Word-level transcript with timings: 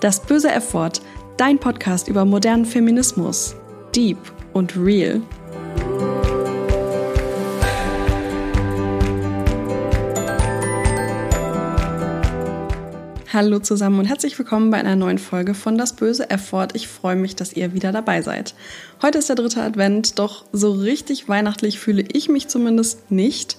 Das 0.00 0.18
böse 0.18 0.50
F-Wort, 0.50 1.02
dein 1.36 1.58
Podcast 1.58 2.08
über 2.08 2.24
modernen 2.24 2.64
Feminismus. 2.64 3.54
Deep 3.94 4.16
und 4.54 4.74
real. 4.74 5.20
Hallo 13.30 13.58
zusammen 13.58 13.98
und 13.98 14.06
herzlich 14.06 14.38
willkommen 14.38 14.70
bei 14.70 14.78
einer 14.78 14.96
neuen 14.96 15.18
Folge 15.18 15.52
von 15.52 15.76
Das 15.76 15.92
böse 15.92 16.30
F-Wort. 16.30 16.74
Ich 16.74 16.88
freue 16.88 17.16
mich, 17.16 17.36
dass 17.36 17.52
ihr 17.52 17.74
wieder 17.74 17.92
dabei 17.92 18.22
seid. 18.22 18.54
Heute 19.02 19.18
ist 19.18 19.28
der 19.28 19.36
dritte 19.36 19.60
Advent, 19.60 20.18
doch 20.18 20.46
so 20.50 20.70
richtig 20.72 21.28
weihnachtlich 21.28 21.78
fühle 21.78 22.06
ich 22.10 22.30
mich 22.30 22.48
zumindest 22.48 23.10
nicht. 23.10 23.58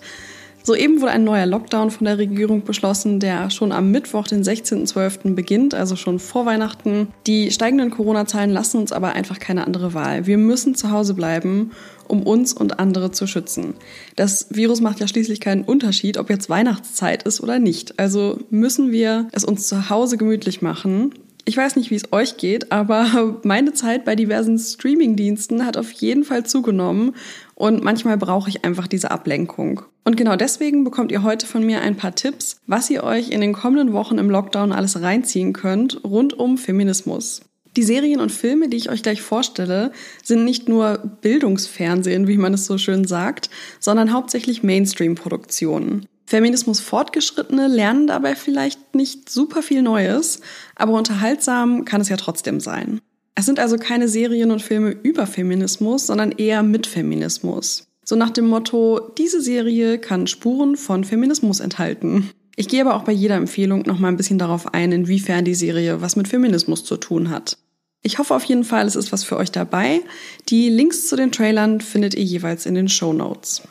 Soeben 0.63 1.01
wurde 1.01 1.11
ein 1.11 1.23
neuer 1.23 1.45
Lockdown 1.45 1.89
von 1.89 2.05
der 2.05 2.17
Regierung 2.17 2.63
beschlossen, 2.63 3.19
der 3.19 3.49
schon 3.49 3.71
am 3.71 3.91
Mittwoch, 3.91 4.27
den 4.27 4.43
16.12. 4.43 5.33
beginnt, 5.33 5.73
also 5.73 5.95
schon 5.95 6.19
vor 6.19 6.45
Weihnachten. 6.45 7.07
Die 7.25 7.51
steigenden 7.51 7.89
Corona-Zahlen 7.89 8.51
lassen 8.51 8.77
uns 8.77 8.91
aber 8.91 9.13
einfach 9.13 9.39
keine 9.39 9.65
andere 9.65 9.93
Wahl. 9.93 10.27
Wir 10.27 10.37
müssen 10.37 10.75
zu 10.75 10.91
Hause 10.91 11.15
bleiben, 11.15 11.71
um 12.07 12.23
uns 12.23 12.53
und 12.53 12.79
andere 12.79 13.11
zu 13.11 13.25
schützen. 13.25 13.73
Das 14.15 14.47
Virus 14.51 14.81
macht 14.81 14.99
ja 14.99 15.07
schließlich 15.07 15.39
keinen 15.39 15.63
Unterschied, 15.63 16.17
ob 16.17 16.29
jetzt 16.29 16.49
Weihnachtszeit 16.49 17.23
ist 17.23 17.41
oder 17.41 17.57
nicht. 17.57 17.99
Also 17.99 18.39
müssen 18.49 18.91
wir 18.91 19.27
es 19.31 19.43
uns 19.43 19.67
zu 19.67 19.89
Hause 19.89 20.17
gemütlich 20.17 20.61
machen. 20.61 21.13
Ich 21.45 21.57
weiß 21.57 21.75
nicht, 21.75 21.89
wie 21.89 21.95
es 21.95 22.11
euch 22.13 22.37
geht, 22.37 22.71
aber 22.71 23.39
meine 23.43 23.73
Zeit 23.73 24.05
bei 24.05 24.15
diversen 24.15 24.57
Streaming-Diensten 24.59 25.65
hat 25.65 25.77
auf 25.77 25.91
jeden 25.91 26.23
Fall 26.23 26.45
zugenommen 26.45 27.15
und 27.55 27.83
manchmal 27.83 28.17
brauche 28.17 28.49
ich 28.49 28.63
einfach 28.63 28.87
diese 28.87 29.11
Ablenkung. 29.11 29.81
Und 30.03 30.17
genau 30.17 30.35
deswegen 30.35 30.83
bekommt 30.83 31.11
ihr 31.11 31.23
heute 31.23 31.45
von 31.45 31.63
mir 31.65 31.81
ein 31.81 31.95
paar 31.95 32.15
Tipps, 32.15 32.57
was 32.67 32.89
ihr 32.89 33.03
euch 33.03 33.29
in 33.29 33.41
den 33.41 33.53
kommenden 33.53 33.93
Wochen 33.93 34.17
im 34.17 34.29
Lockdown 34.29 34.71
alles 34.71 35.01
reinziehen 35.01 35.53
könnt 35.53 36.03
rund 36.03 36.33
um 36.33 36.57
Feminismus. 36.57 37.41
Die 37.77 37.83
Serien 37.83 38.19
und 38.19 38.31
Filme, 38.31 38.67
die 38.67 38.77
ich 38.77 38.89
euch 38.89 39.01
gleich 39.01 39.21
vorstelle, 39.21 39.93
sind 40.23 40.43
nicht 40.43 40.67
nur 40.67 40.97
Bildungsfernsehen, 41.21 42.27
wie 42.27 42.37
man 42.37 42.53
es 42.53 42.65
so 42.65 42.77
schön 42.77 43.05
sagt, 43.05 43.49
sondern 43.79 44.11
hauptsächlich 44.11 44.61
Mainstream-Produktionen. 44.61 46.05
Feminismus 46.31 46.79
Fortgeschrittene 46.79 47.67
lernen 47.67 48.07
dabei 48.07 48.35
vielleicht 48.35 48.95
nicht 48.95 49.29
super 49.29 49.61
viel 49.61 49.81
Neues, 49.81 50.39
aber 50.77 50.93
unterhaltsam 50.93 51.83
kann 51.83 51.99
es 51.99 52.07
ja 52.07 52.15
trotzdem 52.15 52.61
sein. 52.61 53.01
Es 53.35 53.45
sind 53.45 53.59
also 53.59 53.75
keine 53.75 54.07
Serien 54.07 54.51
und 54.51 54.61
Filme 54.61 54.91
über 54.91 55.27
Feminismus, 55.27 56.07
sondern 56.07 56.31
eher 56.31 56.63
mit 56.63 56.87
Feminismus. 56.87 57.89
So 58.05 58.15
nach 58.15 58.29
dem 58.29 58.47
Motto, 58.47 59.11
diese 59.17 59.41
Serie 59.41 59.99
kann 59.99 60.25
Spuren 60.25 60.77
von 60.77 61.03
Feminismus 61.03 61.59
enthalten. 61.59 62.29
Ich 62.55 62.69
gehe 62.69 62.79
aber 62.79 62.95
auch 62.95 63.03
bei 63.03 63.11
jeder 63.11 63.35
Empfehlung 63.35 63.81
noch 63.85 63.99
mal 63.99 64.07
ein 64.07 64.15
bisschen 64.15 64.39
darauf 64.39 64.73
ein, 64.73 64.93
inwiefern 64.93 65.43
die 65.43 65.53
Serie 65.53 65.99
was 65.99 66.15
mit 66.15 66.29
Feminismus 66.29 66.85
zu 66.85 66.95
tun 66.95 67.29
hat. 67.29 67.57
Ich 68.03 68.19
hoffe 68.19 68.35
auf 68.35 68.45
jeden 68.45 68.63
Fall, 68.63 68.87
es 68.87 68.95
ist 68.95 69.11
was 69.11 69.25
für 69.25 69.35
euch 69.35 69.51
dabei. 69.51 69.99
Die 70.47 70.69
Links 70.69 71.09
zu 71.09 71.17
den 71.17 71.33
Trailern 71.33 71.81
findet 71.81 72.13
ihr 72.13 72.23
jeweils 72.23 72.65
in 72.65 72.75
den 72.75 72.87
Show 72.87 73.11
Notes. 73.11 73.63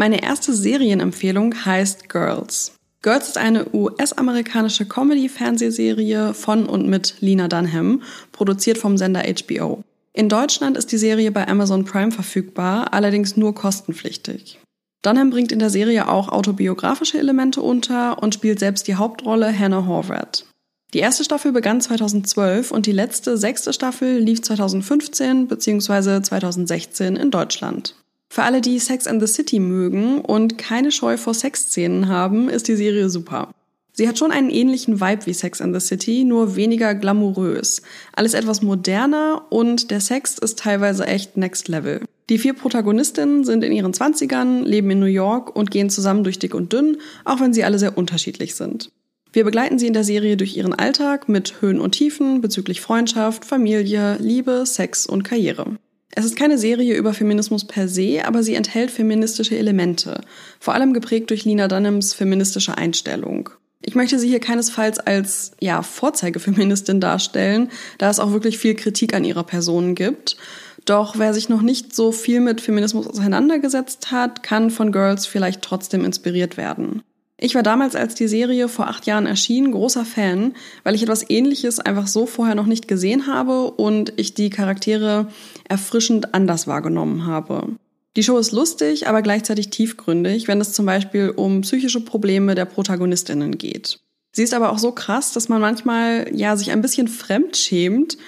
Meine 0.00 0.22
erste 0.22 0.54
Serienempfehlung 0.54 1.66
heißt 1.66 2.08
Girls. 2.08 2.72
Girls 3.02 3.28
ist 3.28 3.36
eine 3.36 3.66
US-amerikanische 3.74 4.86
Comedy-Fernsehserie 4.86 6.32
von 6.32 6.64
und 6.64 6.88
mit 6.88 7.16
Lena 7.20 7.48
Dunham, 7.48 8.00
produziert 8.32 8.78
vom 8.78 8.96
Sender 8.96 9.24
HBO. 9.24 9.82
In 10.14 10.30
Deutschland 10.30 10.78
ist 10.78 10.90
die 10.90 10.96
Serie 10.96 11.30
bei 11.30 11.46
Amazon 11.46 11.84
Prime 11.84 12.12
verfügbar, 12.12 12.94
allerdings 12.94 13.36
nur 13.36 13.54
kostenpflichtig. 13.54 14.58
Dunham 15.02 15.28
bringt 15.28 15.52
in 15.52 15.58
der 15.58 15.68
Serie 15.68 16.08
auch 16.08 16.30
autobiografische 16.30 17.18
Elemente 17.18 17.60
unter 17.60 18.22
und 18.22 18.32
spielt 18.32 18.58
selbst 18.58 18.88
die 18.88 18.94
Hauptrolle 18.94 19.52
Hannah 19.52 19.84
Horvath. 19.84 20.46
Die 20.94 21.00
erste 21.00 21.24
Staffel 21.24 21.52
begann 21.52 21.82
2012 21.82 22.70
und 22.70 22.86
die 22.86 22.92
letzte, 22.92 23.36
sechste 23.36 23.74
Staffel 23.74 24.16
lief 24.18 24.40
2015 24.40 25.46
bzw. 25.46 26.22
2016 26.22 27.16
in 27.16 27.30
Deutschland. 27.30 27.99
Für 28.32 28.44
alle, 28.44 28.60
die 28.60 28.78
Sex 28.78 29.08
and 29.08 29.20
the 29.20 29.26
City 29.26 29.58
mögen 29.58 30.20
und 30.20 30.56
keine 30.56 30.92
Scheu 30.92 31.16
vor 31.16 31.34
Sexszenen 31.34 32.06
haben, 32.06 32.48
ist 32.48 32.68
die 32.68 32.76
Serie 32.76 33.10
super. 33.10 33.52
Sie 33.92 34.06
hat 34.06 34.18
schon 34.18 34.30
einen 34.30 34.50
ähnlichen 34.50 35.00
Vibe 35.00 35.26
wie 35.26 35.34
Sex 35.34 35.60
and 35.60 35.74
the 35.74 35.84
City, 35.84 36.22
nur 36.22 36.54
weniger 36.54 36.94
glamourös. 36.94 37.82
Alles 38.12 38.34
etwas 38.34 38.62
moderner 38.62 39.46
und 39.50 39.90
der 39.90 40.00
Sex 40.00 40.38
ist 40.38 40.60
teilweise 40.60 41.08
echt 41.08 41.36
next 41.36 41.66
level. 41.66 42.02
Die 42.28 42.38
vier 42.38 42.52
Protagonistinnen 42.52 43.42
sind 43.42 43.64
in 43.64 43.72
ihren 43.72 43.92
Zwanzigern, 43.92 44.64
leben 44.64 44.92
in 44.92 45.00
New 45.00 45.06
York 45.06 45.56
und 45.56 45.72
gehen 45.72 45.90
zusammen 45.90 46.22
durch 46.22 46.38
dick 46.38 46.54
und 46.54 46.72
dünn, 46.72 46.98
auch 47.24 47.40
wenn 47.40 47.52
sie 47.52 47.64
alle 47.64 47.80
sehr 47.80 47.98
unterschiedlich 47.98 48.54
sind. 48.54 48.92
Wir 49.32 49.42
begleiten 49.42 49.80
sie 49.80 49.88
in 49.88 49.92
der 49.92 50.04
Serie 50.04 50.36
durch 50.36 50.56
ihren 50.56 50.72
Alltag 50.72 51.28
mit 51.28 51.60
Höhen 51.60 51.80
und 51.80 51.92
Tiefen 51.92 52.40
bezüglich 52.40 52.80
Freundschaft, 52.80 53.44
Familie, 53.44 54.18
Liebe, 54.20 54.64
Sex 54.66 55.04
und 55.06 55.24
Karriere. 55.24 55.78
Es 56.12 56.24
ist 56.24 56.36
keine 56.36 56.58
Serie 56.58 56.96
über 56.96 57.14
Feminismus 57.14 57.66
per 57.66 57.86
se, 57.88 58.22
aber 58.24 58.42
sie 58.42 58.54
enthält 58.54 58.90
feministische 58.90 59.56
Elemente, 59.56 60.20
vor 60.58 60.74
allem 60.74 60.92
geprägt 60.92 61.30
durch 61.30 61.44
Lina 61.44 61.68
Dunhams 61.68 62.14
feministische 62.14 62.76
Einstellung. 62.76 63.50
Ich 63.82 63.94
möchte 63.94 64.18
sie 64.18 64.28
hier 64.28 64.40
keinesfalls 64.40 64.98
als 64.98 65.52
ja, 65.60 65.82
Vorzeigefeministin 65.82 67.00
darstellen, 67.00 67.70
da 67.98 68.10
es 68.10 68.20
auch 68.20 68.32
wirklich 68.32 68.58
viel 68.58 68.74
Kritik 68.74 69.14
an 69.14 69.24
ihrer 69.24 69.44
Person 69.44 69.94
gibt. 69.94 70.36
Doch 70.84 71.18
wer 71.18 71.32
sich 71.32 71.48
noch 71.48 71.62
nicht 71.62 71.94
so 71.94 72.12
viel 72.12 72.40
mit 72.40 72.60
Feminismus 72.60 73.06
auseinandergesetzt 73.06 74.10
hat, 74.10 74.42
kann 74.42 74.70
von 74.70 74.92
Girls 74.92 75.26
vielleicht 75.26 75.62
trotzdem 75.62 76.04
inspiriert 76.04 76.56
werden. 76.56 77.02
Ich 77.42 77.54
war 77.54 77.62
damals, 77.62 77.96
als 77.96 78.14
die 78.14 78.28
Serie 78.28 78.68
vor 78.68 78.88
acht 78.88 79.06
Jahren 79.06 79.24
erschien, 79.24 79.72
großer 79.72 80.04
Fan, 80.04 80.52
weil 80.84 80.94
ich 80.94 81.02
etwas 81.02 81.24
Ähnliches 81.30 81.80
einfach 81.80 82.06
so 82.06 82.26
vorher 82.26 82.54
noch 82.54 82.66
nicht 82.66 82.86
gesehen 82.86 83.26
habe 83.26 83.70
und 83.70 84.12
ich 84.16 84.34
die 84.34 84.50
Charaktere 84.50 85.26
erfrischend 85.66 86.34
anders 86.34 86.66
wahrgenommen 86.66 87.26
habe. 87.26 87.68
Die 88.14 88.22
Show 88.22 88.36
ist 88.36 88.52
lustig, 88.52 89.08
aber 89.08 89.22
gleichzeitig 89.22 89.70
tiefgründig, 89.70 90.48
wenn 90.48 90.60
es 90.60 90.74
zum 90.74 90.84
Beispiel 90.84 91.30
um 91.30 91.62
psychische 91.62 92.04
Probleme 92.04 92.54
der 92.54 92.66
Protagonistinnen 92.66 93.56
geht. 93.56 94.00
Sie 94.32 94.42
ist 94.42 94.52
aber 94.52 94.70
auch 94.70 94.78
so 94.78 94.92
krass, 94.92 95.32
dass 95.32 95.48
man 95.48 95.62
manchmal 95.62 96.30
ja 96.34 96.58
sich 96.58 96.70
ein 96.70 96.82
bisschen 96.82 97.08
fremd 97.08 97.56
schämt 97.56 98.18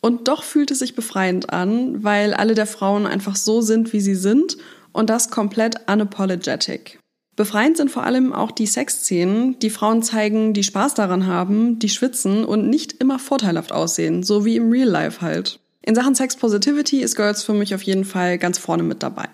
und 0.00 0.28
doch 0.28 0.44
fühlt 0.44 0.70
es 0.70 0.78
sich 0.78 0.94
befreiend 0.94 1.52
an, 1.52 2.04
weil 2.04 2.34
alle 2.34 2.54
der 2.54 2.66
Frauen 2.66 3.08
einfach 3.08 3.34
so 3.34 3.62
sind, 3.62 3.92
wie 3.92 4.00
sie 4.00 4.14
sind 4.14 4.58
und 4.92 5.10
das 5.10 5.30
komplett 5.30 5.90
unapologetic. 5.90 6.99
Befreiend 7.36 7.76
sind 7.76 7.90
vor 7.90 8.04
allem 8.04 8.32
auch 8.32 8.50
die 8.50 8.66
Sexszenen, 8.66 9.58
die 9.60 9.70
Frauen 9.70 10.02
zeigen, 10.02 10.52
die 10.52 10.62
Spaß 10.64 10.94
daran 10.94 11.26
haben, 11.26 11.78
die 11.78 11.88
schwitzen 11.88 12.44
und 12.44 12.68
nicht 12.68 12.94
immer 12.94 13.18
vorteilhaft 13.18 13.72
aussehen, 13.72 14.22
so 14.22 14.44
wie 14.44 14.56
im 14.56 14.70
Real 14.70 14.88
Life 14.88 15.20
halt. 15.20 15.60
In 15.82 15.94
Sachen 15.94 16.14
Sex 16.14 16.36
Positivity 16.36 17.00
ist 17.00 17.16
Girls 17.16 17.42
für 17.42 17.54
mich 17.54 17.74
auf 17.74 17.82
jeden 17.82 18.04
Fall 18.04 18.36
ganz 18.36 18.58
vorne 18.58 18.82
mit 18.82 19.02
dabei. 19.02 19.28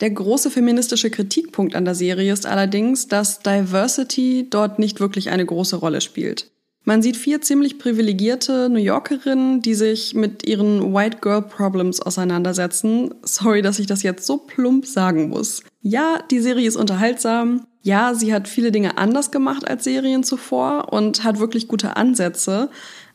Der 0.00 0.10
große 0.10 0.50
feministische 0.50 1.10
Kritikpunkt 1.10 1.76
an 1.76 1.84
der 1.84 1.94
Serie 1.94 2.32
ist 2.32 2.46
allerdings, 2.46 3.08
dass 3.08 3.40
Diversity 3.40 4.46
dort 4.48 4.78
nicht 4.78 5.00
wirklich 5.00 5.30
eine 5.30 5.44
große 5.44 5.76
Rolle 5.76 6.00
spielt. 6.00 6.51
Man 6.84 7.00
sieht 7.00 7.16
vier 7.16 7.40
ziemlich 7.40 7.78
privilegierte 7.78 8.68
New 8.68 8.80
Yorkerinnen, 8.80 9.62
die 9.62 9.74
sich 9.74 10.14
mit 10.14 10.44
ihren 10.44 10.92
White 10.92 11.18
Girl 11.20 11.42
Problems 11.42 12.00
auseinandersetzen. 12.00 13.14
Sorry, 13.22 13.62
dass 13.62 13.78
ich 13.78 13.86
das 13.86 14.02
jetzt 14.02 14.26
so 14.26 14.38
plump 14.38 14.86
sagen 14.86 15.28
muss. 15.28 15.62
Ja, 15.80 16.18
die 16.30 16.40
Serie 16.40 16.66
ist 16.66 16.76
unterhaltsam. 16.76 17.66
Ja, 17.82 18.14
sie 18.14 18.34
hat 18.34 18.48
viele 18.48 18.72
Dinge 18.72 18.98
anders 18.98 19.30
gemacht 19.30 19.68
als 19.68 19.84
Serien 19.84 20.24
zuvor 20.24 20.92
und 20.92 21.22
hat 21.22 21.38
wirklich 21.38 21.68
gute 21.68 21.96
Ansätze. 21.96 22.68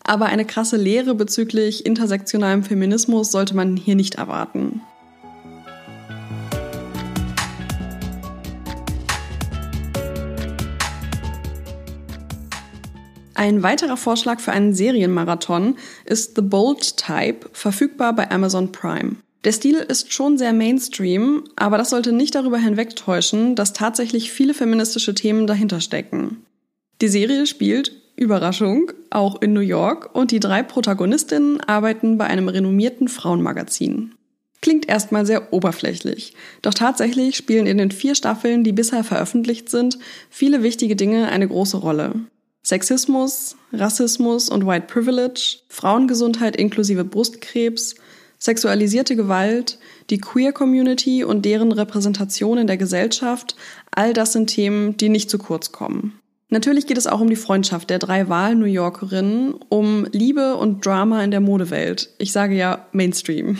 Aber 0.03 0.27
eine 0.27 0.45
krasse 0.45 0.77
Lehre 0.77 1.13
bezüglich 1.15 1.85
intersektionalem 1.85 2.63
Feminismus 2.63 3.31
sollte 3.31 3.55
man 3.55 3.75
hier 3.75 3.95
nicht 3.95 4.15
erwarten. 4.15 4.81
Ein 13.37 13.61
weiterer 13.61 13.97
Vorschlag 13.97 14.39
für 14.39 14.51
einen 14.51 14.73
Serienmarathon 14.73 15.75
ist 16.05 16.35
The 16.35 16.41
Bold 16.41 16.97
Type, 16.97 17.47
verfügbar 17.53 18.13
bei 18.13 18.31
Amazon 18.31 18.71
Prime. 18.71 19.17
Der 19.43 19.51
Stil 19.51 19.75
ist 19.75 20.11
schon 20.11 20.39
sehr 20.39 20.53
Mainstream, 20.53 21.43
aber 21.55 21.77
das 21.77 21.91
sollte 21.91 22.13
nicht 22.13 22.33
darüber 22.33 22.57
hinwegtäuschen, 22.57 23.53
dass 23.55 23.73
tatsächlich 23.73 24.31
viele 24.31 24.55
feministische 24.55 25.13
Themen 25.13 25.45
dahinter 25.45 25.81
stecken. 25.81 26.43
Die 26.99 27.09
Serie 27.09 27.45
spielt, 27.45 27.91
Überraschung, 28.15 28.91
auch 29.11 29.39
in 29.39 29.53
New 29.53 29.59
York 29.59 30.15
und 30.15 30.31
die 30.31 30.39
drei 30.39 30.63
Protagonistinnen 30.63 31.61
arbeiten 31.61 32.17
bei 32.17 32.25
einem 32.25 32.49
renommierten 32.49 33.07
Frauenmagazin. 33.07 34.15
Klingt 34.63 34.89
erstmal 34.89 35.27
sehr 35.27 35.53
oberflächlich, 35.53 36.33
doch 36.63 36.73
tatsächlich 36.73 37.37
spielen 37.37 37.67
in 37.67 37.77
den 37.77 37.91
vier 37.91 38.15
Staffeln, 38.15 38.63
die 38.63 38.71
bisher 38.71 39.03
veröffentlicht 39.03 39.69
sind, 39.69 39.99
viele 40.31 40.63
wichtige 40.63 40.95
Dinge 40.95 41.27
eine 41.27 41.47
große 41.47 41.77
Rolle. 41.77 42.15
Sexismus, 42.67 43.55
Rassismus 43.71 44.49
und 44.49 44.67
White 44.67 44.87
Privilege, 44.87 45.59
Frauengesundheit 45.69 46.57
inklusive 46.57 47.05
Brustkrebs, 47.05 47.95
Sexualisierte 48.39 49.15
Gewalt, 49.15 49.79
die 50.09 50.17
Queer 50.17 50.51
Community 50.51 51.23
und 51.23 51.45
deren 51.45 51.71
Repräsentation 51.71 52.57
in 52.57 52.67
der 52.67 52.75
Gesellschaft, 52.75 53.55
all 53.91 54.11
das 54.11 54.33
sind 54.33 54.47
Themen, 54.47 54.97
die 54.97 55.07
nicht 55.07 55.29
zu 55.29 55.37
kurz 55.37 55.71
kommen. 55.71 56.19
Natürlich 56.49 56.87
geht 56.87 56.97
es 56.97 57.07
auch 57.07 57.21
um 57.21 57.29
die 57.29 57.37
Freundschaft 57.37 57.89
der 57.89 57.99
drei 57.99 58.27
Wahl-New 58.27 58.65
Yorkerinnen, 58.65 59.53
um 59.69 60.05
Liebe 60.11 60.57
und 60.57 60.85
Drama 60.85 61.23
in 61.23 61.31
der 61.31 61.39
Modewelt. 61.39 62.09
Ich 62.17 62.33
sage 62.33 62.55
ja 62.55 62.85
Mainstream. 62.91 63.59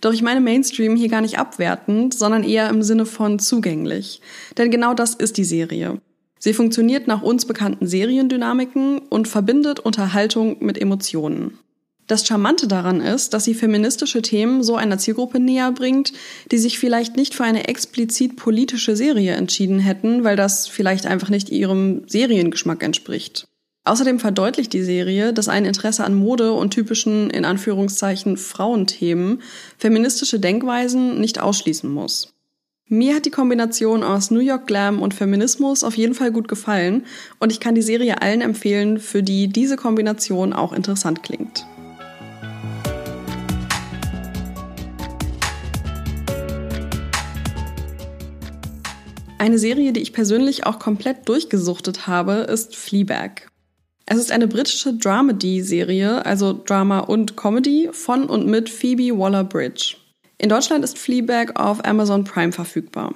Doch 0.00 0.12
ich 0.12 0.22
meine 0.22 0.40
Mainstream 0.40 0.96
hier 0.96 1.08
gar 1.08 1.20
nicht 1.20 1.38
abwertend, 1.38 2.14
sondern 2.14 2.42
eher 2.42 2.68
im 2.68 2.82
Sinne 2.82 3.06
von 3.06 3.38
zugänglich. 3.38 4.20
Denn 4.58 4.72
genau 4.72 4.92
das 4.92 5.14
ist 5.14 5.36
die 5.36 5.44
Serie. 5.44 6.00
Sie 6.42 6.54
funktioniert 6.54 7.06
nach 7.06 7.22
uns 7.22 7.44
bekannten 7.44 7.86
Seriendynamiken 7.86 8.98
und 8.98 9.28
verbindet 9.28 9.78
Unterhaltung 9.78 10.56
mit 10.64 10.80
Emotionen. 10.80 11.58
Das 12.06 12.26
Charmante 12.26 12.66
daran 12.66 13.00
ist, 13.00 13.34
dass 13.34 13.44
sie 13.44 13.54
feministische 13.54 14.22
Themen 14.22 14.64
so 14.64 14.74
einer 14.74 14.98
Zielgruppe 14.98 15.38
näher 15.38 15.70
bringt, 15.70 16.12
die 16.50 16.58
sich 16.58 16.78
vielleicht 16.78 17.16
nicht 17.16 17.34
für 17.34 17.44
eine 17.44 17.68
explizit 17.68 18.36
politische 18.36 18.96
Serie 18.96 19.34
entschieden 19.34 19.78
hätten, 19.78 20.24
weil 20.24 20.34
das 20.34 20.66
vielleicht 20.66 21.06
einfach 21.06 21.28
nicht 21.28 21.50
ihrem 21.50 22.02
Seriengeschmack 22.08 22.82
entspricht. 22.82 23.46
Außerdem 23.84 24.18
verdeutlicht 24.18 24.72
die 24.72 24.82
Serie, 24.82 25.32
dass 25.32 25.48
ein 25.48 25.66
Interesse 25.66 26.04
an 26.04 26.14
Mode 26.14 26.52
und 26.52 26.70
typischen, 26.70 27.30
in 27.30 27.44
Anführungszeichen, 27.44 28.38
Frauenthemen 28.38 29.42
feministische 29.78 30.40
Denkweisen 30.40 31.20
nicht 31.20 31.38
ausschließen 31.38 31.88
muss. 31.88 32.32
Mir 32.92 33.14
hat 33.14 33.24
die 33.24 33.30
Kombination 33.30 34.02
aus 34.02 34.32
New 34.32 34.40
York 34.40 34.66
Glam 34.66 35.00
und 35.00 35.14
Feminismus 35.14 35.84
auf 35.84 35.96
jeden 35.96 36.12
Fall 36.12 36.32
gut 36.32 36.48
gefallen 36.48 37.06
und 37.38 37.52
ich 37.52 37.60
kann 37.60 37.76
die 37.76 37.82
Serie 37.82 38.20
allen 38.20 38.40
empfehlen, 38.40 38.98
für 38.98 39.22
die 39.22 39.46
diese 39.46 39.76
Kombination 39.76 40.52
auch 40.52 40.72
interessant 40.72 41.22
klingt. 41.22 41.64
Eine 49.38 49.60
Serie, 49.60 49.92
die 49.92 50.00
ich 50.00 50.12
persönlich 50.12 50.66
auch 50.66 50.80
komplett 50.80 51.28
durchgesuchtet 51.28 52.08
habe, 52.08 52.48
ist 52.50 52.74
Fleabag. 52.74 53.52
Es 54.04 54.18
ist 54.18 54.32
eine 54.32 54.48
britische 54.48 54.94
Dramedy-Serie, 54.94 56.26
also 56.26 56.60
Drama 56.66 56.98
und 56.98 57.36
Comedy, 57.36 57.88
von 57.92 58.24
und 58.24 58.48
mit 58.48 58.68
Phoebe 58.68 59.16
Waller-Bridge. 59.16 59.99
In 60.40 60.48
Deutschland 60.48 60.82
ist 60.84 60.96
Fleabag 60.96 61.56
auf 61.56 61.84
Amazon 61.84 62.24
Prime 62.24 62.52
verfügbar. 62.52 63.12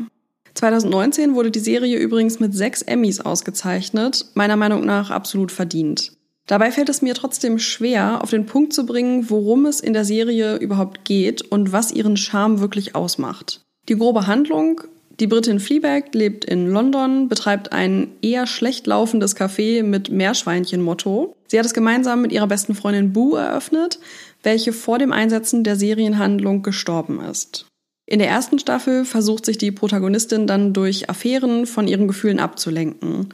2019 0.53 1.35
wurde 1.35 1.51
die 1.51 1.59
Serie 1.59 1.97
übrigens 1.97 2.39
mit 2.39 2.53
sechs 2.53 2.83
Emmys 2.83 3.19
ausgezeichnet, 3.21 4.27
meiner 4.35 4.57
Meinung 4.57 4.85
nach 4.85 5.11
absolut 5.11 5.51
verdient. 5.51 6.13
Dabei 6.47 6.71
fällt 6.71 6.91
es 6.91 7.01
mir 7.01 7.15
trotzdem 7.15 7.59
schwer, 7.59 8.23
auf 8.23 8.29
den 8.29 8.45
Punkt 8.45 8.75
zu 8.75 8.85
bringen, 8.85 9.31
worum 9.31 9.65
es 9.65 9.81
in 9.81 9.95
der 9.95 10.05
Serie 10.05 10.57
überhaupt 10.57 11.07
geht 11.07 11.41
und 11.41 11.73
was 11.73 11.93
ihren 11.93 12.19
Charme 12.19 12.61
wirklich 12.61 12.95
ausmacht. 12.95 13.63
Die 13.89 13.97
grobe 13.97 14.27
Handlung 14.27 14.83
die 15.21 15.29
Britin 15.29 15.61
Fleabag 15.61 16.13
lebt 16.13 16.45
in 16.45 16.67
London, 16.67 17.29
betreibt 17.29 17.73
ein 17.73 18.09
eher 18.21 18.49
schlecht 18.49 18.89
laufendes 18.89 19.37
Café 19.37 19.85
mit 19.85 20.11
Meerschweinchen-Motto. 20.11 21.37
Sie 21.47 21.57
hat 21.57 21.65
es 21.65 21.73
gemeinsam 21.73 22.21
mit 22.21 22.33
ihrer 22.33 22.49
besten 22.49 22.75
Freundin 22.75 23.13
Boo 23.13 23.37
eröffnet, 23.37 24.01
welche 24.45 24.73
vor 24.73 24.99
dem 24.99 25.13
Einsetzen 25.13 25.65
der 25.65 25.77
Serienhandlung 25.77 26.63
gestorben 26.63 27.21
ist. 27.21 27.67
In 28.07 28.19
der 28.19 28.29
ersten 28.29 28.59
Staffel 28.59 29.05
versucht 29.05 29.47
sich 29.47 29.59
die 29.59 29.73
Protagonistin 29.73 30.47
dann 30.47 30.73
durch 30.73 31.09
Affären 31.09 31.67
von 31.67 31.89
ihren 31.89 32.07
Gefühlen 32.07 32.39
abzulenken. 32.39 33.31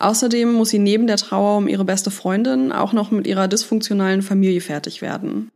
Außerdem 0.00 0.52
muss 0.52 0.70
sie 0.70 0.78
neben 0.78 1.06
der 1.06 1.16
Trauer 1.16 1.58
um 1.58 1.68
ihre 1.68 1.84
beste 1.84 2.10
Freundin 2.10 2.72
auch 2.72 2.92
noch 2.92 3.10
mit 3.10 3.26
ihrer 3.26 3.48
dysfunktionalen 3.48 4.22
Familie 4.22 4.60
fertig 4.60 5.02
werden. 5.02 5.50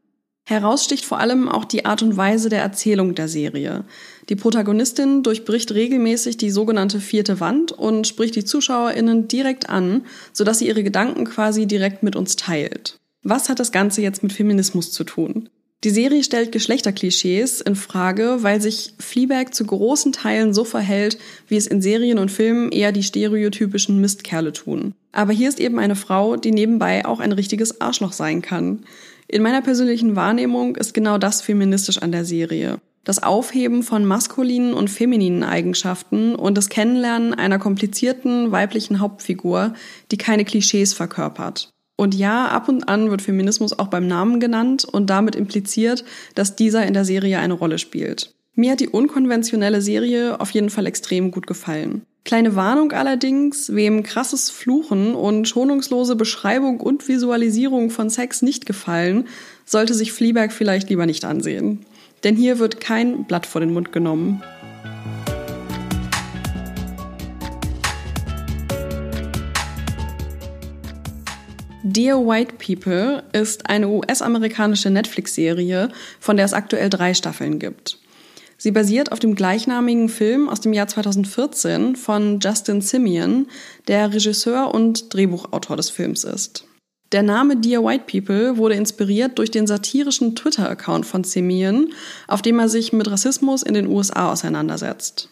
Heraussticht 0.45 1.05
vor 1.05 1.21
allem 1.21 1.49
auch 1.49 1.65
die 1.65 1.85
Art 1.85 2.03
und 2.03 2.17
Weise 2.17 2.49
der 2.49 2.63
Erzählung 2.63 3.15
der 3.15 3.29
Serie. 3.29 3.85
Die 4.29 4.35
Protagonistin 4.35 5.23
durchbricht 5.23 5.73
regelmäßig 5.73 6.37
die 6.37 6.51
sogenannte 6.51 6.99
vierte 6.99 7.39
Wand 7.39 7.71
und 7.71 8.09
spricht 8.09 8.35
die 8.35 8.45
ZuschauerInnen 8.45 9.29
direkt 9.29 9.71
an, 9.71 10.05
sodass 10.33 10.59
sie 10.59 10.67
ihre 10.67 10.83
Gedanken 10.83 11.25
quasi 11.27 11.67
direkt 11.67 12.03
mit 12.03 12.17
uns 12.17 12.35
teilt. 12.35 12.99
Was 13.25 13.49
hat 13.49 13.61
das 13.61 13.71
Ganze 13.71 14.03
jetzt 14.03 14.23
mit 14.23 14.33
Feminismus 14.33 14.91
zu 14.91 15.05
tun? 15.05 15.49
Die 15.85 15.91
Serie 15.91 16.23
stellt 16.23 16.53
Geschlechterklischees 16.53 17.61
in 17.61 17.75
Frage, 17.75 18.39
weil 18.41 18.61
sich 18.61 18.95
Fleabag 18.99 19.53
zu 19.53 19.65
großen 19.65 20.13
Teilen 20.13 20.55
so 20.55 20.65
verhält, 20.65 21.19
wie 21.49 21.57
es 21.57 21.67
in 21.67 21.83
Serien 21.83 22.19
und 22.19 22.31
Filmen 22.31 22.71
eher 22.71 22.93
die 22.93 23.03
stereotypischen 23.03 24.01
Mistkerle 24.01 24.53
tun. 24.53 24.95
Aber 25.11 25.33
hier 25.33 25.49
ist 25.49 25.59
eben 25.59 25.79
eine 25.79 25.97
Frau, 25.97 26.37
die 26.37 26.53
nebenbei 26.53 27.05
auch 27.05 27.19
ein 27.19 27.33
richtiges 27.33 27.81
Arschloch 27.81 28.13
sein 28.13 28.43
kann. 28.43 28.85
In 29.27 29.43
meiner 29.43 29.63
persönlichen 29.63 30.15
Wahrnehmung 30.15 30.77
ist 30.77 30.95
genau 30.95 31.19
das 31.19 31.43
feministisch 31.43 31.99
an 31.99 32.13
der 32.13 32.25
Serie. 32.25 32.79
Das 33.05 33.23
Aufheben 33.23 33.83
von 33.83 34.05
maskulinen 34.05 34.75
und 34.75 34.89
femininen 34.89 35.43
Eigenschaften 35.43 36.37
und 36.37 36.57
das 36.57 36.69
Kennenlernen 36.69 37.35
einer 37.35 37.59
komplizierten 37.59 38.53
weiblichen 38.53 39.01
Hauptfigur, 39.01 39.75
die 40.13 40.17
keine 40.17 40.45
Klischees 40.45 40.95
verkörpert. 40.95 41.73
Und 42.03 42.17
ja, 42.17 42.49
ab 42.49 42.69
und 42.69 42.89
an 42.89 43.13
wird 43.13 43.23
Feminismus 43.23 43.79
auch 43.79 43.87
beim 43.87 44.09
Namen 44.09 44.41
genannt 44.41 44.85
und 44.85 45.09
damit 45.09 45.37
impliziert, 45.37 46.05
dass 46.35 46.57
dieser 46.57 46.85
in 46.85 46.95
der 46.95 47.05
Serie 47.05 47.39
eine 47.39 47.55
Rolle 47.55 47.79
spielt. 47.79 48.35
Mir 48.57 48.73
hat 48.73 48.81
die 48.81 48.89
unkonventionelle 48.89 49.81
Serie 49.81 50.41
auf 50.41 50.51
jeden 50.51 50.69
Fall 50.69 50.87
extrem 50.87 51.31
gut 51.31 51.47
gefallen. 51.47 52.03
Kleine 52.25 52.57
Warnung 52.57 52.91
allerdings, 52.91 53.73
wem 53.73 54.03
krasses 54.03 54.51
Fluchen 54.51 55.15
und 55.15 55.47
schonungslose 55.47 56.17
Beschreibung 56.17 56.81
und 56.81 57.07
Visualisierung 57.07 57.91
von 57.91 58.11
Sex 58.11 58.43
nicht 58.43 58.67
gefallen, 58.67 59.29
sollte 59.65 59.95
sich 59.95 60.11
Fleabag 60.11 60.51
vielleicht 60.51 60.91
lieber 60.91 61.07
nicht 61.07 61.25
ansehen. 61.25 61.87
Denn 62.25 62.35
hier 62.35 62.59
wird 62.59 62.81
kein 62.81 63.27
Blatt 63.27 63.47
vor 63.47 63.61
den 63.61 63.73
Mund 63.73 63.93
genommen. 63.93 64.43
Dear 71.95 72.27
White 72.27 72.55
People 72.57 73.23
ist 73.35 73.69
eine 73.69 73.87
US-amerikanische 73.87 74.89
Netflix-Serie, 74.89 75.91
von 76.21 76.39
der 76.39 76.47
es 76.47 76.55
aktuell 76.55 76.89
drei 76.89 77.13
Staffeln 77.13 77.59
gibt. 77.59 77.99
Sie 78.57 78.71
basiert 78.71 79.13
auf 79.13 79.19
dem 79.19 79.35
gleichnamigen 79.35 80.09
Film 80.09 80.49
aus 80.49 80.63
dem 80.63 80.73
Jahr 80.73 80.89
2014 80.89 81.97
von 81.97 82.41
Justin 82.41 82.81
Simeon, 82.81 83.47
der 83.89 84.11
Regisseur 84.11 84.73
und 84.73 85.13
Drehbuchautor 85.13 85.77
des 85.77 85.91
Films 85.91 86.25
ist. 86.25 86.65
Der 87.13 87.23
Name 87.23 87.59
Dear 87.59 87.85
White 87.85 88.05
People 88.07 88.57
wurde 88.57 88.77
inspiriert 88.77 89.39
durch 89.39 89.51
den 89.51 89.67
satirischen 89.67 90.35
Twitter-Account 90.35 91.05
von 91.05 91.25
Simeon, 91.25 91.93
auf 92.27 92.41
dem 92.41 92.59
er 92.59 92.71
sich 92.71 92.95
mit 92.95 93.11
Rassismus 93.11 93.63
in 93.63 93.75
den 93.75 93.87
USA 93.87 94.33
auseinandersetzt. 94.33 95.29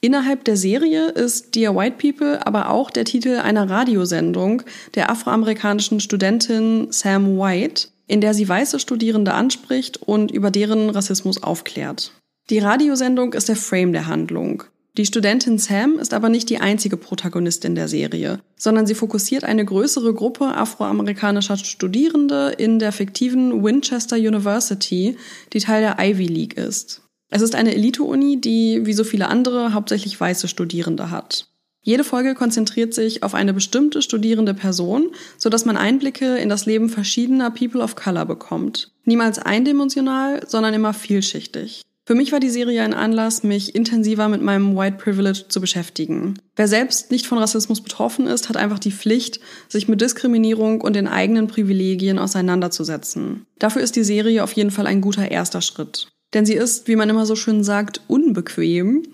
Innerhalb 0.00 0.44
der 0.44 0.56
Serie 0.56 1.08
ist 1.08 1.56
Dear 1.56 1.74
White 1.74 1.96
People 1.98 2.46
aber 2.46 2.70
auch 2.70 2.90
der 2.90 3.04
Titel 3.04 3.38
einer 3.38 3.68
Radiosendung 3.68 4.62
der 4.94 5.10
afroamerikanischen 5.10 5.98
Studentin 5.98 6.86
Sam 6.90 7.36
White, 7.36 7.88
in 8.06 8.20
der 8.20 8.32
sie 8.32 8.48
weiße 8.48 8.78
Studierende 8.78 9.34
anspricht 9.34 9.96
und 9.96 10.30
über 10.30 10.52
deren 10.52 10.90
Rassismus 10.90 11.42
aufklärt. 11.42 12.12
Die 12.48 12.60
Radiosendung 12.60 13.32
ist 13.32 13.48
der 13.48 13.56
Frame 13.56 13.92
der 13.92 14.06
Handlung. 14.06 14.62
Die 14.96 15.06
Studentin 15.06 15.58
Sam 15.58 15.98
ist 15.98 16.14
aber 16.14 16.28
nicht 16.28 16.48
die 16.48 16.58
einzige 16.58 16.96
Protagonistin 16.96 17.74
der 17.74 17.88
Serie, 17.88 18.40
sondern 18.56 18.86
sie 18.86 18.94
fokussiert 18.94 19.44
eine 19.44 19.64
größere 19.64 20.14
Gruppe 20.14 20.56
afroamerikanischer 20.56 21.56
Studierende 21.56 22.54
in 22.56 22.78
der 22.78 22.92
fiktiven 22.92 23.62
Winchester 23.62 24.16
University, 24.16 25.16
die 25.52 25.60
Teil 25.60 25.82
der 25.82 25.96
Ivy 26.00 26.26
League 26.26 26.56
ist. 26.56 27.02
Es 27.30 27.42
ist 27.42 27.54
eine 27.54 27.74
Elite-Uni, 27.74 28.40
die, 28.40 28.86
wie 28.86 28.92
so 28.92 29.04
viele 29.04 29.28
andere, 29.28 29.74
hauptsächlich 29.74 30.18
weiße 30.18 30.48
Studierende 30.48 31.10
hat. 31.10 31.48
Jede 31.82 32.04
Folge 32.04 32.34
konzentriert 32.34 32.92
sich 32.92 33.22
auf 33.22 33.34
eine 33.34 33.54
bestimmte 33.54 34.02
studierende 34.02 34.52
Person, 34.52 35.10
so 35.36 35.48
dass 35.48 35.64
man 35.64 35.76
Einblicke 35.76 36.36
in 36.36 36.48
das 36.48 36.66
Leben 36.66 36.88
verschiedener 36.88 37.50
People 37.50 37.82
of 37.82 37.96
Color 37.96 38.26
bekommt. 38.26 38.92
Niemals 39.04 39.38
eindimensional, 39.38 40.46
sondern 40.46 40.74
immer 40.74 40.92
vielschichtig. 40.92 41.82
Für 42.04 42.14
mich 42.14 42.32
war 42.32 42.40
die 42.40 42.48
Serie 42.48 42.82
ein 42.82 42.94
Anlass, 42.94 43.42
mich 43.42 43.74
intensiver 43.74 44.28
mit 44.28 44.40
meinem 44.40 44.74
White 44.76 44.96
Privilege 44.96 45.44
zu 45.48 45.60
beschäftigen. 45.60 46.38
Wer 46.56 46.66
selbst 46.66 47.10
nicht 47.10 47.26
von 47.26 47.36
Rassismus 47.36 47.82
betroffen 47.82 48.26
ist, 48.26 48.48
hat 48.48 48.56
einfach 48.56 48.78
die 48.78 48.92
Pflicht, 48.92 49.40
sich 49.68 49.88
mit 49.88 50.00
Diskriminierung 50.00 50.80
und 50.80 50.96
den 50.96 51.06
eigenen 51.06 51.48
Privilegien 51.48 52.18
auseinanderzusetzen. 52.18 53.44
Dafür 53.58 53.82
ist 53.82 53.94
die 53.94 54.04
Serie 54.04 54.42
auf 54.42 54.52
jeden 54.52 54.70
Fall 54.70 54.86
ein 54.86 55.02
guter 55.02 55.30
erster 55.30 55.60
Schritt. 55.60 56.08
Denn 56.34 56.44
sie 56.44 56.54
ist, 56.54 56.88
wie 56.88 56.96
man 56.96 57.08
immer 57.08 57.26
so 57.26 57.36
schön 57.36 57.64
sagt, 57.64 58.02
unbequem 58.06 59.04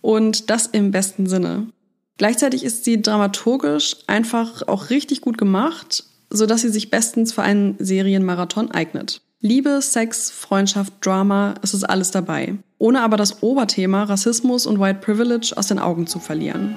und 0.00 0.50
das 0.50 0.66
im 0.66 0.90
besten 0.90 1.26
Sinne. 1.26 1.68
Gleichzeitig 2.18 2.64
ist 2.64 2.84
sie 2.84 3.00
dramaturgisch 3.00 3.96
einfach 4.06 4.66
auch 4.68 4.90
richtig 4.90 5.20
gut 5.20 5.38
gemacht, 5.38 6.04
sodass 6.30 6.62
sie 6.62 6.68
sich 6.68 6.90
bestens 6.90 7.32
für 7.32 7.42
einen 7.42 7.76
Serienmarathon 7.78 8.70
eignet. 8.70 9.20
Liebe, 9.40 9.80
Sex, 9.82 10.30
Freundschaft, 10.30 10.94
Drama, 11.00 11.54
es 11.62 11.74
ist 11.74 11.84
alles 11.84 12.10
dabei. 12.10 12.56
Ohne 12.78 13.02
aber 13.02 13.16
das 13.16 13.42
Oberthema 13.42 14.04
Rassismus 14.04 14.66
und 14.66 14.80
White 14.80 15.00
Privilege 15.00 15.52
aus 15.56 15.66
den 15.66 15.78
Augen 15.78 16.06
zu 16.06 16.18
verlieren. 16.18 16.76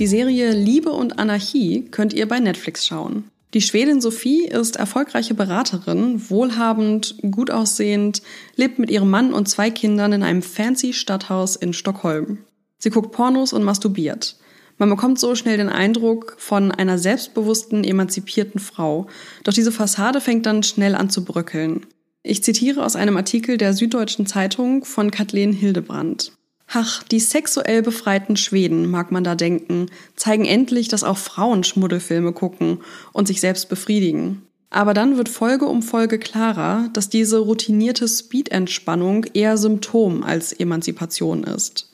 Die 0.00 0.06
Serie 0.06 0.52
Liebe 0.52 0.92
und 0.92 1.18
Anarchie 1.18 1.84
könnt 1.90 2.14
ihr 2.14 2.26
bei 2.26 2.40
Netflix 2.40 2.86
schauen. 2.86 3.24
Die 3.52 3.60
Schwedin 3.60 4.00
Sophie 4.00 4.46
ist 4.46 4.76
erfolgreiche 4.76 5.34
Beraterin, 5.34 6.30
wohlhabend, 6.30 7.16
gut 7.30 7.50
aussehend, 7.50 8.22
lebt 8.56 8.78
mit 8.78 8.90
ihrem 8.90 9.10
Mann 9.10 9.34
und 9.34 9.46
zwei 9.46 9.68
Kindern 9.68 10.14
in 10.14 10.22
einem 10.22 10.40
fancy 10.40 10.94
Stadthaus 10.94 11.54
in 11.54 11.74
Stockholm. 11.74 12.38
Sie 12.78 12.88
guckt 12.88 13.12
Pornos 13.12 13.52
und 13.52 13.62
masturbiert. 13.62 14.38
Man 14.78 14.88
bekommt 14.88 15.18
so 15.18 15.34
schnell 15.34 15.58
den 15.58 15.68
Eindruck 15.68 16.36
von 16.38 16.72
einer 16.72 16.98
selbstbewussten, 16.98 17.84
emanzipierten 17.84 18.58
Frau. 18.58 19.06
Doch 19.44 19.52
diese 19.52 19.70
Fassade 19.70 20.22
fängt 20.22 20.46
dann 20.46 20.62
schnell 20.62 20.94
an 20.94 21.10
zu 21.10 21.26
bröckeln. 21.26 21.84
Ich 22.22 22.42
zitiere 22.42 22.86
aus 22.86 22.96
einem 22.96 23.18
Artikel 23.18 23.58
der 23.58 23.74
Süddeutschen 23.74 24.24
Zeitung 24.24 24.86
von 24.86 25.10
Kathleen 25.10 25.52
Hildebrand. 25.52 26.32
Ach, 26.72 27.02
die 27.02 27.18
sexuell 27.18 27.82
befreiten 27.82 28.36
Schweden, 28.36 28.88
mag 28.90 29.10
man 29.10 29.24
da 29.24 29.34
denken, 29.34 29.86
zeigen 30.14 30.44
endlich, 30.44 30.86
dass 30.86 31.02
auch 31.02 31.18
Frauen 31.18 31.64
Schmuddelfilme 31.64 32.32
gucken 32.32 32.78
und 33.12 33.26
sich 33.26 33.40
selbst 33.40 33.68
befriedigen. 33.68 34.42
Aber 34.70 34.94
dann 34.94 35.16
wird 35.16 35.28
Folge 35.28 35.66
um 35.66 35.82
Folge 35.82 36.20
klarer, 36.20 36.88
dass 36.92 37.08
diese 37.08 37.38
routinierte 37.38 38.06
Speed-Entspannung 38.06 39.26
eher 39.34 39.56
Symptom 39.56 40.22
als 40.22 40.52
Emanzipation 40.52 41.42
ist. 41.42 41.90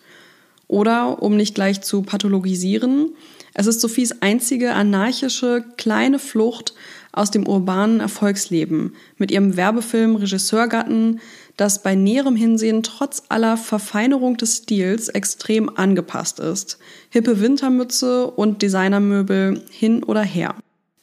Oder, 0.69 1.23
um 1.23 1.37
nicht 1.37 1.55
gleich 1.55 1.81
zu 1.81 2.03
pathologisieren, 2.03 3.15
es 3.55 3.67
ist 3.67 3.81
Sophies 3.81 4.21
einzige 4.21 4.75
anarchische 4.75 5.65
kleine 5.79 6.19
Flucht 6.19 6.75
aus 7.13 7.31
dem 7.31 7.49
urbanen 7.49 8.01
Erfolgsleben 8.01 8.95
mit 9.17 9.31
ihrem 9.31 9.57
Werbefilm 9.57 10.17
Regisseurgatten, 10.17 11.21
das 11.57 11.83
bei 11.83 11.95
näherem 11.95 12.37
Hinsehen 12.37 12.83
trotz 12.83 13.23
aller 13.29 13.57
Verfeinerung 13.57 14.37
des 14.37 14.59
Stils 14.59 15.09
extrem 15.09 15.71
angepasst 15.77 16.39
ist. 16.39 16.79
Hippe 17.11 17.41
Wintermütze 17.41 18.31
und 18.31 18.63
Designermöbel 18.63 19.63
hin 19.71 20.03
oder 20.03 20.23
her. 20.23 20.55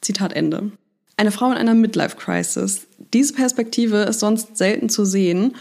Zitat 0.02 0.34
Ende. 0.34 0.72
Eine 1.18 1.32
Frau 1.32 1.52
in 1.52 1.58
einer 1.58 1.74
Midlife-Crisis. 1.74 2.88
Diese 3.14 3.34
Perspektive 3.34 3.98
ist 4.04 4.20
sonst 4.20 4.58
selten 4.58 4.90
zu 4.90 5.06
sehen 5.06 5.56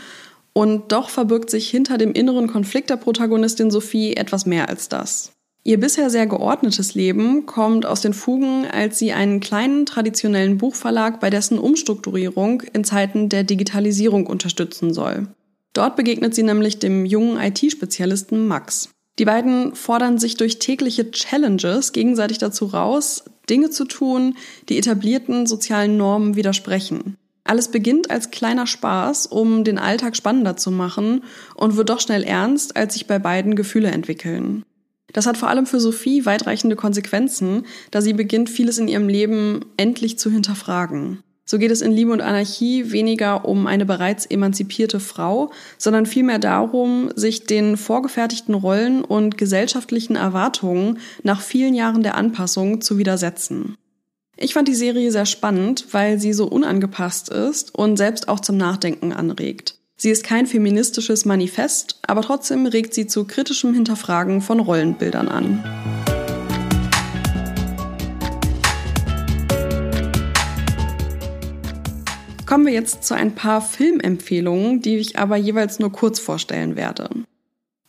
und 0.53 0.93
doch 0.93 1.09
verbirgt 1.09 1.51
sich 1.51 1.71
hinter 1.71 1.99
dem 1.99 2.13
inneren 2.13 2.47
Konflikt 2.47 2.91
der 2.91 2.97
Protagonistin 2.97 3.71
Sophie 3.71 4.15
etwas 4.15 4.47
mehr 4.47 4.69
als 4.69 4.89
das. 4.89 5.33
Ihr 5.65 5.79
bisher 5.79 6.11
sehr 6.11 6.27
geordnetes 6.27 6.95
Leben 6.95 7.47
kommt 7.47 7.87
aus 7.87 8.01
den 8.01 8.15
Fugen, 8.15 8.67
als 8.67 8.99
sie 8.99 9.13
einen 9.13 9.39
kleinen 9.39 9.87
traditionellen 9.87 10.59
Buchverlag 10.59 11.21
bei 11.21 11.31
dessen 11.31 11.59
Umstrukturierung 11.59 12.63
in 12.73 12.83
Zeiten 12.83 13.29
der 13.29 13.45
Digitalisierung 13.45 14.27
unterstützen 14.27 14.93
soll. 14.93 15.29
Dort 15.73 15.95
begegnet 15.95 16.35
sie 16.35 16.43
nämlich 16.43 16.81
dem 16.81 17.07
jungen 17.07 17.41
IT-Spezialisten 17.41 18.47
Max. 18.49 18.89
Die 19.21 19.25
beiden 19.25 19.77
fordern 19.77 20.19
sich 20.19 20.37
durch 20.37 20.59
tägliche 20.59 21.13
Challenges 21.13 21.93
gegenseitig 21.93 22.39
dazu 22.39 22.67
raus, 22.67 23.25
Dinge 23.49 23.71
zu 23.71 23.85
tun, 23.85 24.37
die 24.69 24.79
etablierten 24.79 25.47
sozialen 25.47 25.97
Normen 25.97 26.35
widersprechen. 26.35 27.17
Alles 27.45 27.69
beginnt 27.69 28.11
als 28.11 28.31
kleiner 28.31 28.67
Spaß, 28.67 29.27
um 29.27 29.65
den 29.65 29.79
Alltag 29.79 30.17
spannender 30.17 30.57
zu 30.57 30.71
machen 30.71 31.23
und 31.55 31.77
wird 31.77 31.91
doch 31.91 32.01
schnell 32.01 32.25
ernst, 32.25 32.77
als 32.77 32.95
sich 32.95 33.07
bei 33.07 33.19
beiden 33.19 33.55
Gefühle 33.55 33.91
entwickeln. 33.91 34.65
Das 35.13 35.27
hat 35.27 35.37
vor 35.37 35.49
allem 35.49 35.67
für 35.67 35.81
Sophie 35.81 36.25
weitreichende 36.25 36.77
Konsequenzen, 36.77 37.67
da 37.91 38.01
sie 38.01 38.13
beginnt, 38.13 38.51
vieles 38.51 38.79
in 38.79 38.89
ihrem 38.89 39.09
Leben 39.09 39.65
endlich 39.77 40.19
zu 40.19 40.31
hinterfragen. 40.31 41.23
So 41.45 41.59
geht 41.59 41.71
es 41.71 41.83
in 41.83 41.93
Liebe 41.93 42.13
und 42.13 42.21
Anarchie 42.21 42.93
weniger 42.93 43.45
um 43.45 43.67
eine 43.67 43.85
bereits 43.85 44.27
emanzipierte 44.27 45.01
Frau, 45.01 45.51
sondern 45.77 46.07
vielmehr 46.07 46.39
darum, 46.39 47.11
sich 47.15 47.45
den 47.45 47.77
vorgefertigten 47.77 48.55
Rollen 48.55 49.05
und 49.05 49.37
gesellschaftlichen 49.37 50.17
Erwartungen 50.17 50.99
nach 51.25 51.41
vielen 51.41 51.75
Jahren 51.75 52.03
der 52.03 52.15
Anpassung 52.15 52.81
zu 52.81 52.97
widersetzen. 52.97 53.77
Ich 54.37 54.55
fand 54.55 54.67
die 54.67 54.75
Serie 54.75 55.13
sehr 55.13 55.27
spannend, 55.27 55.87
weil 55.91 56.19
sie 56.19 56.33
so 56.33 56.47
unangepasst 56.47 57.29
ist 57.29 57.75
und 57.75 57.97
selbst 57.97 58.29
auch 58.29 58.41
zum 58.41 58.57
Nachdenken 58.57 59.13
anregt. 59.13 59.79
Sie 60.03 60.11
ist 60.11 60.25
kein 60.25 60.49
feministisches 60.49 61.27
Manifest, 61.27 62.01
aber 62.03 62.23
trotzdem 62.23 62.67
regt 62.67 62.93
sie 62.93 63.07
zu 63.07 63.25
kritischem 63.25 63.73
Hinterfragen 63.73 64.41
von 64.41 64.59
Rollenbildern 64.59 65.29
an. 65.29 65.63
Kommen 72.47 72.67
wir 72.67 72.73
jetzt 72.73 73.05
zu 73.05 73.15
ein 73.15 73.37
paar 73.37 73.63
Filmempfehlungen, 73.63 74.83
die 74.83 74.97
ich 74.97 75.21
aber 75.21 75.37
jeweils 75.37 75.79
nur 75.79 75.93
kurz 75.93 76.19
vorstellen 76.19 76.75
werde. 76.75 77.09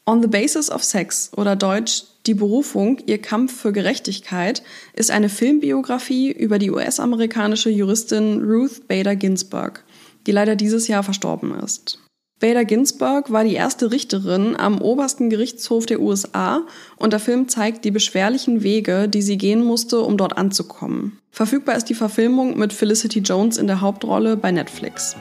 On 0.06 0.22
the 0.22 0.28
Basis 0.28 0.70
of 0.70 0.84
Sex 0.84 1.32
oder 1.36 1.56
Deutsch 1.56 2.04
Die 2.28 2.36
Berufung, 2.36 3.00
ihr 3.08 3.18
Kampf 3.18 3.60
für 3.60 3.74
Gerechtigkeit 3.74 4.62
ist 4.94 5.10
eine 5.10 5.30
Filmbiografie 5.30 6.32
über 6.32 6.60
die 6.60 6.70
US-amerikanische 6.70 7.72
Juristin 7.72 8.44
Ruth 8.44 8.88
Bader 8.88 9.16
Ginsburg, 9.16 9.84
die 10.28 10.32
leider 10.32 10.56
dieses 10.56 10.88
Jahr 10.88 11.02
verstorben 11.02 11.60
ist. 11.60 12.03
Bader 12.44 12.66
Ginsburg 12.66 13.32
war 13.32 13.46
die 13.46 13.54
erste 13.54 13.92
Richterin 13.92 14.58
am 14.58 14.82
obersten 14.82 15.30
Gerichtshof 15.30 15.86
der 15.86 16.02
USA 16.02 16.64
und 16.98 17.14
der 17.14 17.22
Film 17.22 17.48
zeigt 17.48 17.86
die 17.86 17.92
beschwerlichen 17.92 18.64
Wege, 18.64 19.08
die 19.08 19.22
sie 19.22 19.38
gehen 19.38 19.64
musste, 19.64 20.02
um 20.02 20.18
dort 20.18 20.38
anzukommen. 20.38 21.18
Verfügbar 21.32 21.78
ist 21.78 21.86
die 21.86 21.94
Verfilmung 21.94 22.60
mit 22.60 22.74
Felicity 22.74 23.20
Jones 23.20 23.58
in 23.58 23.68
der 23.68 23.80
Hauptrolle 23.80 24.36
bei 24.36 24.52
Netflix. 24.52 25.16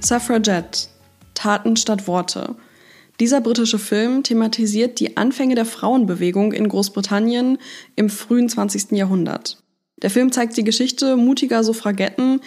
Suffragette 0.00 0.88
Taten 1.34 1.76
statt 1.76 2.08
Worte. 2.08 2.56
Dieser 3.20 3.40
britische 3.40 3.78
Film 3.78 4.24
thematisiert 4.24 4.98
die 4.98 5.16
Anfänge 5.16 5.54
der 5.54 5.64
Frauenbewegung 5.64 6.50
in 6.50 6.68
Großbritannien 6.68 7.58
im 7.94 8.10
frühen 8.10 8.48
20. 8.48 8.90
Jahrhundert. 8.90 9.63
Der 10.04 10.10
Film 10.10 10.32
zeigt 10.32 10.54
die 10.58 10.64
Geschichte 10.64 11.16
mutiger 11.16 11.64
Suffragetten, 11.64 12.42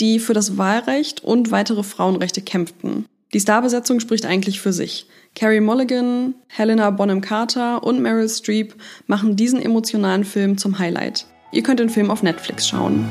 die 0.00 0.18
für 0.18 0.32
das 0.32 0.56
Wahlrecht 0.56 1.22
und 1.22 1.50
weitere 1.50 1.82
Frauenrechte 1.82 2.40
kämpften. 2.40 3.04
Die 3.34 3.40
Starbesetzung 3.40 4.00
spricht 4.00 4.24
eigentlich 4.24 4.62
für 4.62 4.72
sich. 4.72 5.04
Carrie 5.36 5.60
Mulligan, 5.60 6.34
Helena 6.48 6.88
Bonham 6.88 7.20
Carter 7.20 7.84
und 7.84 8.00
Meryl 8.00 8.30
Streep 8.30 8.74
machen 9.08 9.36
diesen 9.36 9.60
emotionalen 9.60 10.24
Film 10.24 10.56
zum 10.56 10.78
Highlight. 10.78 11.26
Ihr 11.52 11.62
könnt 11.62 11.80
den 11.80 11.90
Film 11.90 12.10
auf 12.10 12.22
Netflix 12.22 12.66
schauen. 12.66 13.06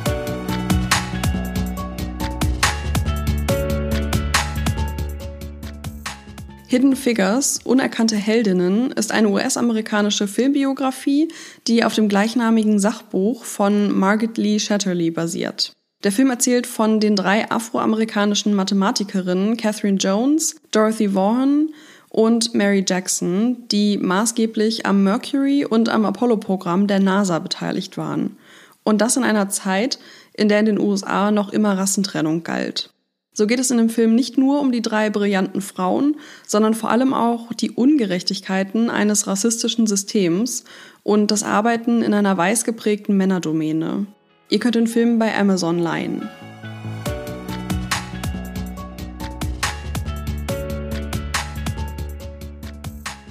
Hidden 6.71 6.95
Figures, 6.95 7.59
Unerkannte 7.65 8.15
Heldinnen, 8.15 8.93
ist 8.93 9.11
eine 9.11 9.27
US-amerikanische 9.27 10.25
Filmbiografie, 10.25 11.27
die 11.67 11.83
auf 11.83 11.95
dem 11.95 12.07
gleichnamigen 12.07 12.79
Sachbuch 12.79 13.43
von 13.43 13.91
Margaret 13.91 14.37
Lee 14.37 14.57
Shatterley 14.57 15.11
basiert. 15.11 15.73
Der 16.05 16.13
Film 16.13 16.29
erzählt 16.29 16.65
von 16.65 17.01
den 17.01 17.17
drei 17.17 17.51
afroamerikanischen 17.51 18.53
Mathematikerinnen 18.53 19.57
Catherine 19.57 19.97
Jones, 19.97 20.55
Dorothy 20.71 21.13
Vaughan 21.13 21.71
und 22.07 22.55
Mary 22.55 22.85
Jackson, 22.87 23.67
die 23.69 23.97
maßgeblich 23.97 24.85
am 24.85 25.03
Mercury 25.03 25.65
und 25.65 25.89
am 25.89 26.05
Apollo-Programm 26.05 26.87
der 26.87 27.01
NASA 27.01 27.39
beteiligt 27.39 27.97
waren. 27.97 28.37
Und 28.85 29.01
das 29.01 29.17
in 29.17 29.25
einer 29.25 29.49
Zeit, 29.49 29.99
in 30.31 30.47
der 30.47 30.61
in 30.61 30.67
den 30.67 30.79
USA 30.79 31.31
noch 31.31 31.51
immer 31.51 31.77
Rassentrennung 31.77 32.43
galt. 32.43 32.90
So 33.33 33.47
geht 33.47 33.59
es 33.59 33.71
in 33.71 33.77
dem 33.77 33.89
Film 33.89 34.13
nicht 34.13 34.37
nur 34.37 34.59
um 34.59 34.73
die 34.73 34.81
drei 34.81 35.09
brillanten 35.09 35.61
Frauen, 35.61 36.17
sondern 36.45 36.73
vor 36.73 36.89
allem 36.89 37.13
auch 37.13 37.53
die 37.53 37.71
Ungerechtigkeiten 37.71 38.89
eines 38.89 39.25
rassistischen 39.25 39.87
Systems 39.87 40.65
und 41.03 41.31
das 41.31 41.41
Arbeiten 41.41 42.01
in 42.01 42.13
einer 42.13 42.35
weiß 42.35 42.65
geprägten 42.65 43.15
Männerdomäne. 43.15 44.05
Ihr 44.49 44.59
könnt 44.59 44.75
den 44.75 44.85
Film 44.85 45.17
bei 45.17 45.33
Amazon 45.33 45.79
leihen. 45.79 46.27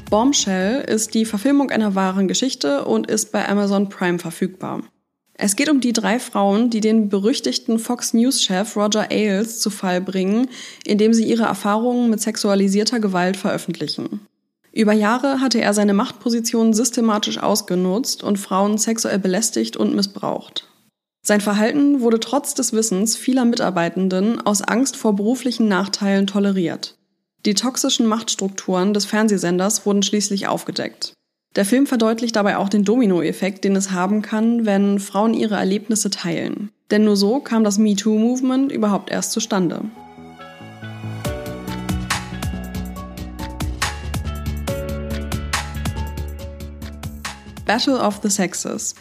Bombshell 0.08 0.80
ist 0.80 1.12
die 1.12 1.26
Verfilmung 1.26 1.70
einer 1.70 1.94
wahren 1.94 2.26
Geschichte 2.26 2.86
und 2.86 3.06
ist 3.06 3.32
bei 3.32 3.46
Amazon 3.46 3.90
Prime 3.90 4.18
verfügbar. 4.18 4.82
Es 5.42 5.56
geht 5.56 5.70
um 5.70 5.80
die 5.80 5.94
drei 5.94 6.20
Frauen, 6.20 6.68
die 6.68 6.82
den 6.82 7.08
berüchtigten 7.08 7.78
Fox 7.78 8.12
News-Chef 8.12 8.76
Roger 8.76 9.10
Ailes 9.10 9.58
zu 9.60 9.70
Fall 9.70 10.02
bringen, 10.02 10.50
indem 10.84 11.14
sie 11.14 11.24
ihre 11.24 11.44
Erfahrungen 11.44 12.10
mit 12.10 12.20
sexualisierter 12.20 13.00
Gewalt 13.00 13.38
veröffentlichen. 13.38 14.20
Über 14.70 14.92
Jahre 14.92 15.40
hatte 15.40 15.58
er 15.58 15.72
seine 15.72 15.94
Machtposition 15.94 16.74
systematisch 16.74 17.38
ausgenutzt 17.38 18.22
und 18.22 18.38
Frauen 18.38 18.76
sexuell 18.76 19.18
belästigt 19.18 19.78
und 19.78 19.94
missbraucht. 19.94 20.68
Sein 21.22 21.40
Verhalten 21.40 22.02
wurde 22.02 22.20
trotz 22.20 22.52
des 22.52 22.74
Wissens 22.74 23.16
vieler 23.16 23.46
Mitarbeitenden 23.46 24.42
aus 24.42 24.60
Angst 24.60 24.98
vor 24.98 25.16
beruflichen 25.16 25.68
Nachteilen 25.68 26.26
toleriert. 26.26 26.98
Die 27.46 27.54
toxischen 27.54 28.04
Machtstrukturen 28.06 28.92
des 28.92 29.06
Fernsehsenders 29.06 29.86
wurden 29.86 30.02
schließlich 30.02 30.48
aufgedeckt. 30.48 31.14
Der 31.56 31.64
Film 31.64 31.88
verdeutlicht 31.88 32.36
dabei 32.36 32.58
auch 32.58 32.68
den 32.68 32.84
Dominoeffekt, 32.84 33.64
den 33.64 33.74
es 33.74 33.90
haben 33.90 34.22
kann, 34.22 34.66
wenn 34.66 35.00
Frauen 35.00 35.34
ihre 35.34 35.56
Erlebnisse 35.56 36.08
teilen. 36.08 36.70
Denn 36.92 37.02
nur 37.02 37.16
so 37.16 37.40
kam 37.40 37.64
das 37.64 37.76
MeToo-Movement 37.76 38.70
überhaupt 38.70 39.10
erst 39.10 39.32
zustande. 39.32 39.82
Battle 47.66 47.98
of 47.98 48.20
the 48.22 48.30
Sexes 48.30 48.94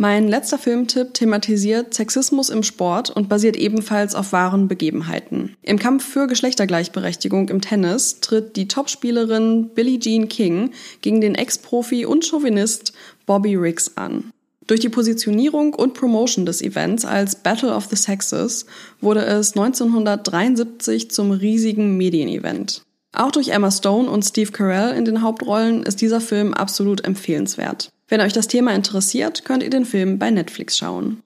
mein 0.00 0.28
letzter 0.28 0.58
Filmtipp 0.58 1.12
thematisiert 1.14 1.92
Sexismus 1.92 2.50
im 2.50 2.62
Sport 2.62 3.10
und 3.10 3.28
basiert 3.28 3.56
ebenfalls 3.56 4.14
auf 4.14 4.30
wahren 4.30 4.68
Begebenheiten. 4.68 5.56
Im 5.62 5.80
Kampf 5.80 6.04
für 6.04 6.28
Geschlechtergleichberechtigung 6.28 7.48
im 7.48 7.60
Tennis 7.60 8.20
tritt 8.20 8.54
die 8.54 8.68
Topspielerin 8.68 9.70
Billie 9.74 9.98
Jean 9.98 10.28
King 10.28 10.70
gegen 11.00 11.20
den 11.20 11.34
Ex-Profi 11.34 12.06
und 12.06 12.24
Chauvinist 12.24 12.92
Bobby 13.26 13.56
Riggs 13.56 13.96
an. 13.96 14.30
Durch 14.68 14.78
die 14.78 14.88
Positionierung 14.88 15.74
und 15.74 15.94
Promotion 15.94 16.46
des 16.46 16.62
Events 16.62 17.04
als 17.04 17.34
Battle 17.34 17.74
of 17.74 17.86
the 17.86 17.96
Sexes 17.96 18.66
wurde 19.00 19.24
es 19.24 19.56
1973 19.56 21.10
zum 21.10 21.32
riesigen 21.32 21.96
Medienevent. 21.96 22.82
Auch 23.12 23.32
durch 23.32 23.48
Emma 23.48 23.72
Stone 23.72 24.08
und 24.08 24.24
Steve 24.24 24.52
Carell 24.52 24.96
in 24.96 25.04
den 25.04 25.22
Hauptrollen 25.22 25.82
ist 25.82 26.00
dieser 26.00 26.20
Film 26.20 26.54
absolut 26.54 27.04
empfehlenswert. 27.04 27.90
Wenn 28.08 28.22
euch 28.22 28.32
das 28.32 28.48
Thema 28.48 28.74
interessiert, 28.74 29.44
könnt 29.44 29.62
ihr 29.62 29.68
den 29.68 29.84
Film 29.84 30.18
bei 30.18 30.30
Netflix 30.30 30.78
schauen. 30.78 31.22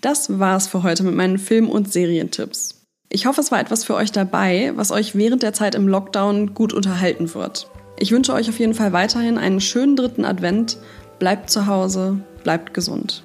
Das 0.00 0.40
war's 0.40 0.66
für 0.66 0.82
heute 0.82 1.04
mit 1.04 1.14
meinen 1.14 1.38
Film- 1.38 1.70
und 1.70 1.92
Serientipps. 1.92 2.82
Ich 3.08 3.26
hoffe, 3.26 3.40
es 3.40 3.52
war 3.52 3.60
etwas 3.60 3.84
für 3.84 3.94
euch 3.94 4.10
dabei, 4.10 4.72
was 4.74 4.90
euch 4.90 5.14
während 5.14 5.44
der 5.44 5.52
Zeit 5.52 5.76
im 5.76 5.86
Lockdown 5.86 6.52
gut 6.52 6.72
unterhalten 6.72 7.32
wird. 7.32 7.70
Ich 7.98 8.10
wünsche 8.10 8.34
euch 8.34 8.48
auf 8.48 8.58
jeden 8.58 8.74
Fall 8.74 8.92
weiterhin 8.92 9.38
einen 9.38 9.60
schönen 9.60 9.94
dritten 9.94 10.24
Advent. 10.24 10.78
Bleibt 11.20 11.48
zu 11.48 11.66
Hause, 11.66 12.18
bleibt 12.42 12.74
gesund. 12.74 13.22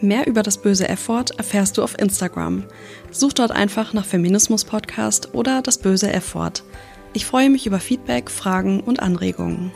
Mehr 0.00 0.26
über 0.26 0.42
das 0.42 0.58
böse 0.58 0.88
F-Wort 0.88 1.38
erfährst 1.38 1.76
du 1.76 1.82
auf 1.82 1.98
Instagram. 1.98 2.64
Such 3.10 3.34
dort 3.34 3.50
einfach 3.50 3.92
nach 3.92 4.06
Feminismus 4.06 4.64
Podcast 4.64 5.34
oder 5.34 5.60
das 5.60 5.76
böse 5.76 6.10
F-Wort. 6.10 6.64
Ich 7.12 7.26
freue 7.26 7.50
mich 7.50 7.66
über 7.66 7.80
Feedback, 7.80 8.30
Fragen 8.30 8.80
und 8.80 9.00
Anregungen. 9.00 9.72